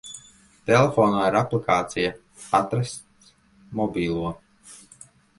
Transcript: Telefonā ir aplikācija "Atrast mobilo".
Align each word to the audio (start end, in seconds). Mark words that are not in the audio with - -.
Telefonā 0.67 1.25
ir 1.31 1.35
aplikācija 1.41 2.13
"Atrast 2.59 3.29
mobilo". 3.81 4.33